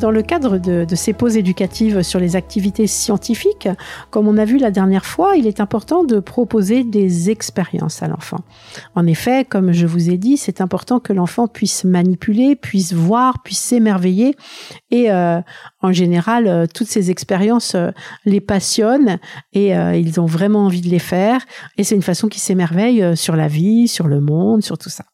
[0.00, 3.68] Dans le cadre de, ces pauses éducatives sur les activités scientifiques,
[4.10, 8.06] comme on a vu la dernière fois, il est important de proposer des expériences à
[8.06, 8.38] l'enfant.
[8.94, 13.42] En effet, comme je vous ai dit, c'est important que l'enfant puisse manipuler, puisse voir,
[13.42, 14.36] puisse s'émerveiller.
[14.92, 15.40] Et euh,
[15.82, 17.90] en général, euh, toutes ces expériences euh,
[18.24, 19.18] les passionnent
[19.52, 21.40] et ils ont vraiment envie de les faire.
[21.76, 25.04] Et c'est une façon qui s'émerveille sur la vie, sur le monde, sur tout ça.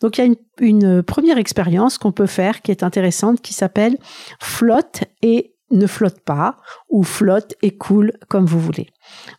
[0.00, 3.96] Donc il y a une, première expérience qu'on peut faire qui est intéressante qui s'appelle
[4.40, 6.56] flotte et ne flotte pas
[6.88, 8.86] ou flotte et coule comme vous voulez.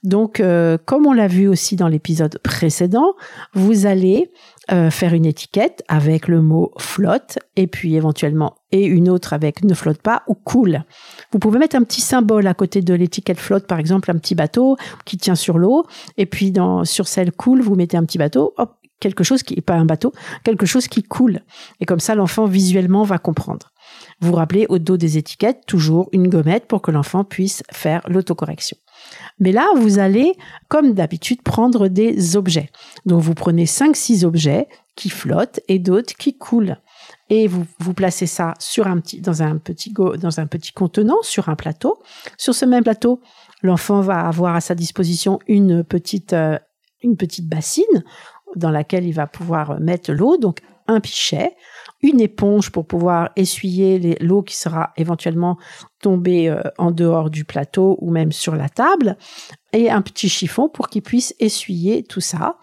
[0.04, 3.14] Donc euh, comme on l'a vu aussi dans l'épisode précédent,
[3.54, 4.32] vous allez
[4.72, 9.64] euh, faire une étiquette avec le mot flotte et puis éventuellement et une autre avec
[9.64, 10.84] ne flotte pas ou coule.
[11.32, 14.36] Vous pouvez mettre un petit symbole à côté de l'étiquette flotte, par exemple un petit
[14.36, 14.76] bateau
[15.06, 15.86] qui tient sur l'eau,
[16.18, 16.54] et puis
[16.84, 20.14] sur celle coule, vous mettez un petit bateau, hop, quelque chose qui, pas un bateau,
[20.44, 21.42] quelque chose qui coule.
[21.80, 23.72] Et comme ça, l'enfant visuellement va comprendre.
[24.20, 28.78] Vous rappelez au dos des étiquettes toujours une gommette pour que l'enfant puisse faire l'autocorrection.
[29.40, 30.34] Mais là, vous allez,
[30.68, 32.70] comme d'habitude, prendre des objets.
[33.06, 36.78] Donc, vous prenez 5-6 objets qui flottent et d'autres qui coulent.
[37.30, 41.18] Et vous, vous placez ça sur un petit, dans, un petit dans un petit contenant,
[41.22, 42.02] sur un plateau.
[42.38, 43.22] Sur ce même plateau,
[43.62, 46.58] l'enfant va avoir à sa disposition une petite, euh,
[47.04, 48.04] une petite bassine
[48.58, 51.56] dans laquelle il va pouvoir mettre l'eau, donc un pichet,
[52.02, 55.58] une éponge pour pouvoir essuyer l'eau qui sera éventuellement
[56.02, 59.18] tombée euh, en dehors du plateau ou même sur la table,
[59.74, 62.58] et un petit chiffon pour qu'il puisse essuyer tout ça.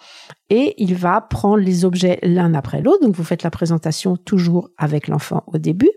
[0.51, 3.05] Et il va prendre les objets l'un après l'autre.
[3.05, 5.91] Donc vous faites la présentation toujours avec l'enfant au début.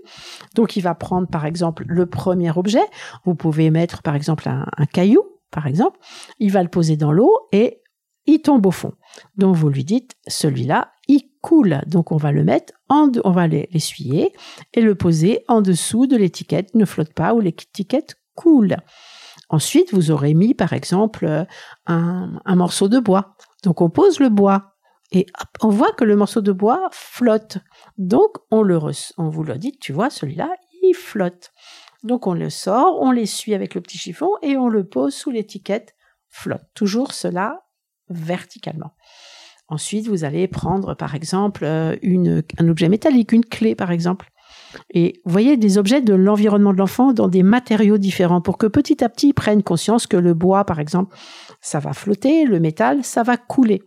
[0.56, 2.84] Donc il va prendre par exemple le premier objet.
[3.26, 5.98] Vous pouvez mettre par exemple un, un caillou, par exemple.
[6.40, 7.82] Il va le poser dans l'eau et
[8.28, 8.94] il tombe au fond.
[9.38, 11.82] Donc vous lui dites, celui-là, il coule.
[11.88, 14.34] Donc on va le mettre, en, on va l'essuyer
[14.74, 18.78] et le poser en dessous de l'étiquette ne flotte pas ou l'étiquette coule.
[19.50, 21.46] Ensuite, vous aurez mis, par exemple,
[21.86, 23.36] un, morceau de bois.
[23.64, 24.74] Donc on pose le bois
[25.12, 25.26] et
[25.62, 27.60] on voit que le morceau de bois flotte.
[27.98, 28.78] Donc on le
[29.18, 31.54] on vous le dit, tu vois, celui-là, il flotte.
[32.04, 35.32] Donc on le sort, on l'essuie avec le petit chiffon et on le pose sous
[35.32, 35.96] l'étiquette
[36.30, 36.66] flotte.
[36.74, 37.67] Toujours cela
[38.10, 38.94] verticalement.
[39.70, 44.32] Ensuite, vous allez prendre, par exemple, euh, une, un objet métallique, une clé, par exemple.
[44.92, 49.04] Et voyez des objets de l'environnement de l'enfant dans des matériaux différents pour que petit
[49.04, 51.16] à petit, ils prennent conscience que le bois, par exemple,
[51.62, 53.84] ça va flotter, le métal, ça va couler.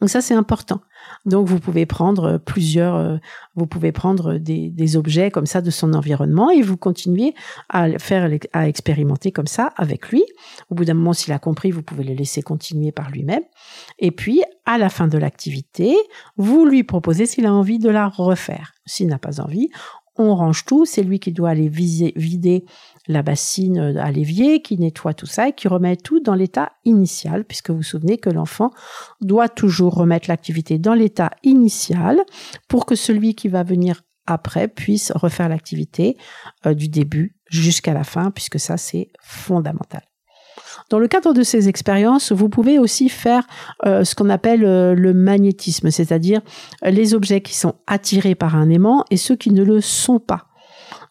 [0.00, 0.80] Donc ça, c'est important.
[1.24, 3.16] Donc vous pouvez prendre plusieurs, euh,
[3.54, 7.34] vous pouvez prendre des, objets comme ça de son environnement et vous continuez
[7.68, 10.24] à faire, à expérimenter comme ça avec lui.
[10.70, 13.42] Au bout d'un moment, s'il a compris, vous pouvez le laisser continuer par lui-même.
[13.98, 15.96] Et puis, à la fin de l'activité,
[16.36, 18.72] vous lui proposez s'il a envie de la refaire.
[18.86, 19.70] S'il n'a pas envie,
[20.18, 22.64] on range tout, c'est lui qui doit aller vider
[23.08, 27.44] la bassine à l'évier, qui nettoie tout ça et qui remet tout dans l'état initial,
[27.44, 28.70] puisque vous vous souvenez que l'enfant
[29.20, 32.20] doit toujours remettre l'activité dans l'état initial
[32.68, 36.16] pour que celui qui va venir après puisse refaire l'activité
[36.66, 40.02] euh, du début jusqu'à la fin, puisque ça c'est fondamental.
[40.88, 43.46] Dans le cadre de ces expériences, vous pouvez aussi faire
[43.84, 46.40] euh, ce qu'on appelle euh, le magnétisme, c'est-à-dire
[46.82, 50.46] les objets qui sont attirés par un aimant et ceux qui ne le sont pas.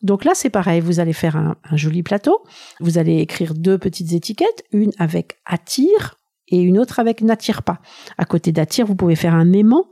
[0.01, 2.44] Donc là, c'est pareil, vous allez faire un, joli plateau,
[2.80, 6.16] vous allez écrire deux petites étiquettes, une avec attire
[6.47, 7.80] et une autre avec n'attire pas.
[8.18, 9.86] À côté d'attire, vous pouvez faire un aimant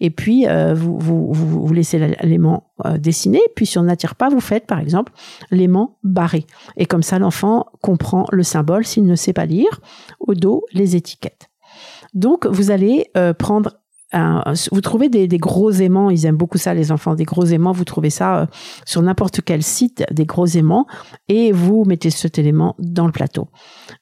[0.00, 0.98] et puis euh, vous,
[1.32, 3.40] vous, laissez l'aimant euh, dessiné.
[3.54, 5.12] Puis si on n'attire pas, vous faites par exemple
[5.50, 6.46] l'aimant barré.
[6.76, 9.80] Et comme ça, l'enfant comprend le symbole s'il ne sait pas lire.
[10.20, 11.48] Au dos, les étiquettes.
[12.14, 13.78] Donc vous allez euh, prendre
[14.72, 17.84] vous trouvez des, gros aimants, ils aiment beaucoup ça les enfants, des gros aimants, vous
[17.84, 18.46] trouvez ça euh,
[18.84, 20.86] sur n'importe quel site, des gros aimants,
[21.28, 23.48] et vous mettez cet élément dans le plateau.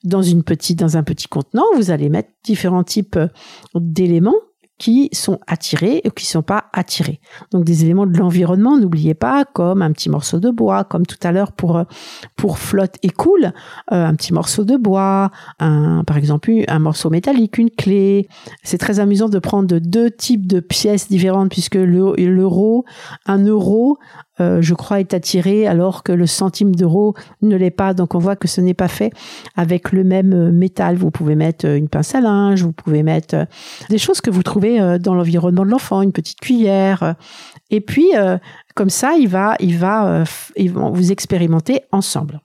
[0.05, 3.29] Dans une petite, dans un petit contenant, vous allez mettre différents types euh,
[3.75, 4.35] d'éléments
[4.79, 7.21] qui sont attirés ou qui sont pas attirés.
[7.53, 11.19] Donc des éléments de l'environnement, n'oubliez pas, comme un petit morceau de bois, comme tout
[11.23, 11.85] à l'heure pour euh,
[12.37, 13.53] pour flotte et coule,
[13.93, 18.29] euh, un petit morceau de bois, un par exemple un morceau métallique, une clé.
[18.63, 22.85] C'est très amusant de prendre deux types de pièces différentes puisque l'euro,
[23.27, 23.99] un euro
[24.41, 27.95] euh, je crois, est attiré alors que le centime d'euro ne l'est pas.
[27.95, 29.13] Donc on voit que ce n'est pas fait
[29.57, 30.97] avec le même euh, métal.
[30.97, 33.47] Vous pouvez mettre euh, une pince à linge, vous pouvez mettre
[33.91, 37.15] des choses que vous trouvez dans l'environnement de l'enfant, une petite cuillère.
[37.71, 38.09] Et puis,
[38.75, 40.25] comme ça, il va, il va,
[40.57, 42.41] ils vont vous expérimenter ensemble.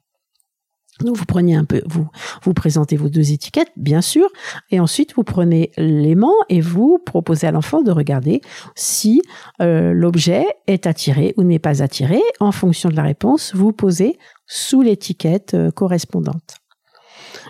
[1.03, 2.07] Donc vous prenez un peu, vous
[2.43, 4.27] vous présentez vos deux étiquettes, bien sûr,
[4.69, 8.41] et ensuite vous prenez l'aimant et vous proposez à l'enfant de regarder
[8.75, 9.21] si
[9.61, 12.19] euh, l'objet est attiré ou n'est pas attiré.
[12.39, 16.59] En fonction de la réponse, vous posez sous l'étiquette euh, correspondante.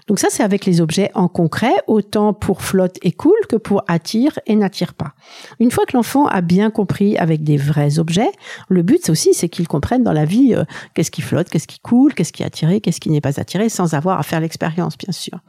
[0.07, 3.83] Donc ça, c'est avec les objets en concret, autant pour flotte et cool que pour
[3.87, 5.13] attire et n'attire pas.
[5.59, 8.31] Une fois que l'enfant a bien compris avec des vrais objets,
[8.67, 10.63] le but aussi, c'est qu'il comprenne dans la vie euh,
[10.93, 13.69] qu'est-ce qui flotte, qu'est-ce qui coule, qu'est-ce qui est attiré, qu'est-ce qui n'est pas attiré,
[13.69, 15.39] sans avoir à faire l'expérience, bien sûr.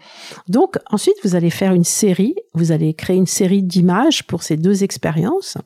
[0.49, 4.57] Donc ensuite, vous allez faire une série, vous allez créer une série d'images pour ces
[4.57, 5.57] deux expériences,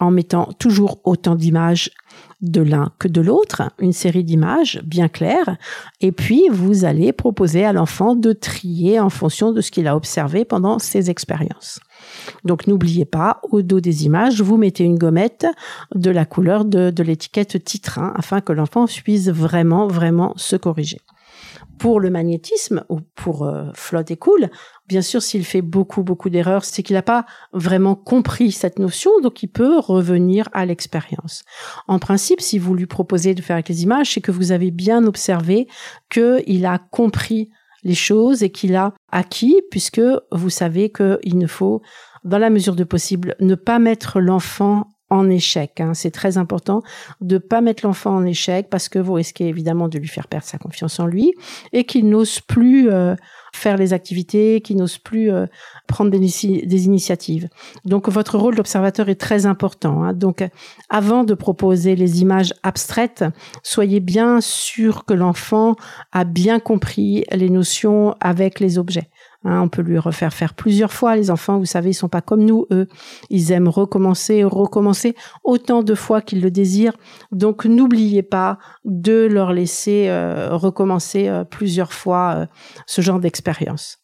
[0.00, 1.90] en mettant toujours autant d'images
[2.40, 5.56] de l'un que de l'autre, une série d'images bien claires,
[6.00, 9.96] et puis vous allez proposer à l'enfant de trier en fonction de ce qu'il a
[9.96, 11.80] observé pendant ses expériences.
[12.44, 15.46] Donc n'oubliez pas, au dos des images, vous mettez une gommette
[15.94, 21.00] de la couleur de, l'étiquette titre, hein, afin que l'enfant puisse vraiment, vraiment se corriger
[21.78, 24.50] pour le magnétisme ou pour euh, flotte et cool,
[24.86, 29.10] bien sûr, s'il fait beaucoup, beaucoup d'erreurs, c'est qu'il n'a pas vraiment compris cette notion,
[29.22, 31.44] donc il peut revenir à l'expérience.
[31.86, 34.70] En principe, si vous lui proposez de faire avec les images, c'est que vous avez
[34.70, 35.68] bien observé
[36.10, 37.50] qu'il a compris
[37.84, 40.02] les choses et qu'il a acquis, puisque
[40.32, 41.82] vous savez qu'il ne faut,
[42.24, 45.80] dans la mesure de possible, ne pas mettre l'enfant en échec.
[45.80, 45.94] Hein.
[45.94, 46.82] C'est très important
[47.20, 50.46] de pas mettre l'enfant en échec parce que vous risquez évidemment de lui faire perdre
[50.46, 51.34] sa confiance en lui
[51.72, 53.14] et qu'il n'ose plus euh,
[53.52, 55.46] faire les activités, qu'il n'ose plus euh,
[55.86, 57.48] prendre des, initiatives.
[57.84, 60.02] Donc votre rôle d'observateur est très important.
[60.02, 60.12] Hein.
[60.12, 60.46] Donc
[60.90, 63.24] avant de proposer les images abstraites,
[63.62, 65.74] soyez bien sûr que l'enfant
[66.12, 69.08] a bien compris les notions avec les objets.
[69.48, 71.16] Hein, on peut lui refaire faire plusieurs fois.
[71.16, 72.86] Les enfants, vous savez, ils sont pas comme nous, eux.
[73.30, 76.96] Ils aiment recommencer, recommencer autant de fois qu'ils le désirent.
[77.32, 82.46] Donc, n'oubliez pas de leur laisser euh, recommencer euh, plusieurs fois euh,
[82.86, 84.00] ce genre d'expérience.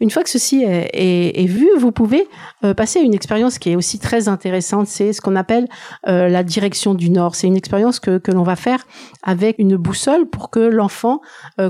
[0.00, 2.26] Une fois que ceci est, vu, vous pouvez
[2.74, 4.86] passer à une expérience qui est aussi très intéressante.
[4.86, 5.68] C'est ce qu'on appelle
[6.06, 7.34] la direction du Nord.
[7.34, 8.86] C'est une expérience que, l'on va faire
[9.22, 11.20] avec une boussole pour que l'enfant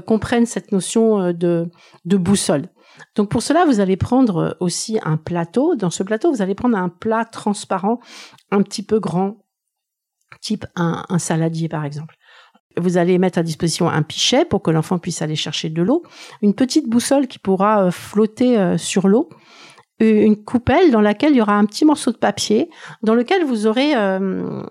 [0.06, 1.68] comprenne cette notion de
[2.04, 2.68] boussole.
[3.14, 5.74] Donc pour cela, vous allez prendre euh, aussi un plateau.
[5.74, 8.00] Dans ce plateau, vous allez prendre un plat transparent
[8.50, 9.44] un petit peu grand,
[10.40, 12.16] type un, saladier par exemple.
[12.76, 16.04] Vous allez mettre à disposition un pichet pour que l'enfant puisse aller chercher de l'eau,
[16.42, 19.28] une petite boussole qui pourra euh, flotter euh, sur l'eau
[20.00, 22.70] une coupelle dans laquelle il y aura un petit morceau de papier
[23.02, 24.62] dans lequel vous aurez euh,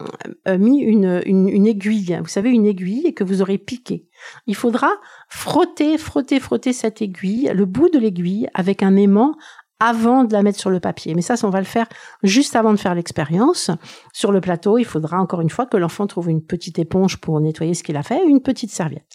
[0.47, 4.07] euh, mis une, une, aiguille, vous savez, une aiguille et que vous aurez piqué.
[4.45, 4.89] Il faudra
[5.27, 9.35] frotter, frotter, frotter cette aiguille, le bout de l'aiguille avec un aimant
[9.79, 11.13] avant de la mettre sur le papier.
[11.13, 11.87] Mais ça, on va le faire
[12.23, 13.69] juste avant de faire l'expérience.
[14.13, 17.39] Sur le plateau, il faudra encore une fois que l'enfant trouve une petite éponge pour
[17.39, 19.13] nettoyer ce qu'il a fait, une petite serviette.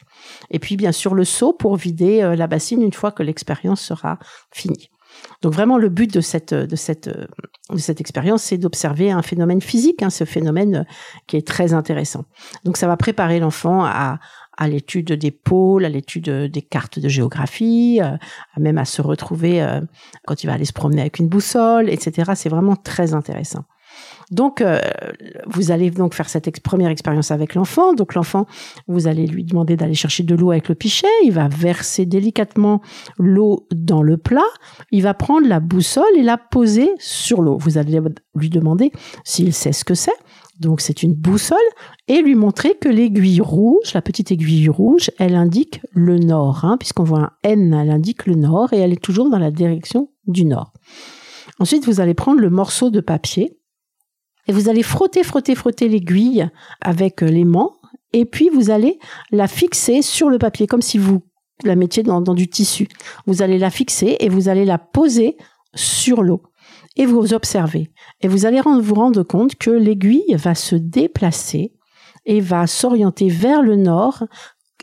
[0.50, 3.81] Et puis, bien sûr, le seau pour vider euh, la bassine une fois que l'expérience
[3.81, 4.19] sera
[4.52, 4.90] finie.
[5.43, 7.09] Donc vraiment, le but de cette de cette
[7.71, 10.85] de cette expérience, c'est d'observer un phénomène physique, hein, ce phénomène euh,
[11.26, 12.25] qui est très intéressant.
[12.64, 14.19] Donc ça va préparer l'enfant à
[14.57, 18.17] à l'étude des pôles, à l'étude des cartes de géographie, euh,
[18.59, 19.81] même à se retrouver euh,
[20.26, 22.33] quand il va aller se promener avec une boussole, etc.
[22.35, 23.64] C'est vraiment très intéressant.
[24.30, 24.80] Donc, euh,
[25.47, 27.92] vous allez donc faire cette première expérience avec l'enfant.
[27.92, 28.47] Donc, l'enfant,
[28.88, 31.06] vous allez lui demander d'aller chercher de l'eau avec le pichet.
[31.25, 32.80] Il va verser délicatement
[33.18, 34.40] l'eau dans le plat.
[34.90, 37.59] Il va prendre la boussole et la poser sur l'eau.
[37.59, 38.00] Vous allez
[38.35, 38.90] lui demander
[39.25, 40.12] s'il sait ce que c'est.
[40.59, 41.59] donc c'est une boussole,
[42.09, 46.76] et lui montrer que l'aiguille rouge, la petite aiguille rouge, elle indique le nord, hein,
[46.78, 50.11] puisqu'on voit un N, elle indique le nord, et elle est toujours dans la direction
[50.26, 50.73] du nord.
[51.59, 53.59] Ensuite, vous allez prendre le morceau de papier,
[54.49, 56.49] et vous allez frotter, frotter, frotter l'aiguille
[56.81, 57.77] avec l'aimant,
[58.13, 58.99] et puis vous allez
[59.31, 61.23] la fixer sur le papier, comme si vous
[61.65, 62.89] la mettiez dans, dans du tissu.
[63.27, 65.37] Vous allez la fixer et vous allez la poser
[65.75, 66.43] sur l'eau
[66.97, 67.91] et vous observez.
[68.21, 71.73] Et vous allez vous rendre compte que l'aiguille va se déplacer
[72.27, 74.25] et va s'orienter vers le nord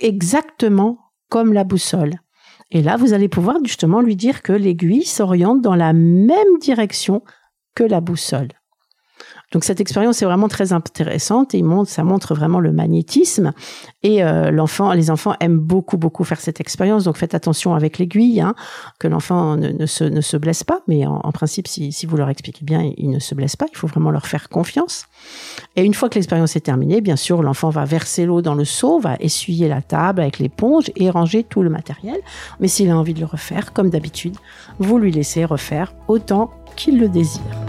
[0.02, 1.00] exactement
[1.30, 2.16] comme la boussole.
[2.72, 7.24] Et là, vous allez pouvoir justement lui dire que l'aiguille s'oriente dans la même direction
[7.76, 8.50] que la boussole.
[9.52, 13.52] Donc cette expérience est vraiment très intéressante et ça montre vraiment le magnétisme.
[14.04, 17.06] Et euh, l'enfant, les enfants aiment beaucoup beaucoup faire cette expérience.
[17.06, 18.54] Donc faites attention avec l'aiguille, hein,
[19.00, 20.82] que l'enfant ne, se, ne se blesse pas.
[20.88, 23.66] Mais en, principe, si, si, vous leur expliquez bien, ils ne se blessent pas.
[23.72, 25.06] Il faut vraiment leur faire confiance.
[25.76, 28.66] Et une fois que l'expérience est terminée, bien sûr, l'enfant va verser l'eau dans le
[28.66, 32.18] seau, va essuyer la table avec l'éponge et ranger tout le matériel.
[32.60, 34.36] Mais s'il a envie de le refaire, comme d'habitude,
[34.78, 37.69] vous lui laissez refaire autant qu'il le désire.